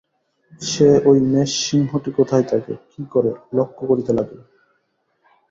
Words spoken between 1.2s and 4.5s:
মেষ-সিংহটি কোথায় থাকে, কি করে, লক্ষ্য করিতে লাগিল।